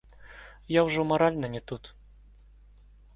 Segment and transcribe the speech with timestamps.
[0.75, 1.83] Я ўжо маральна не тут.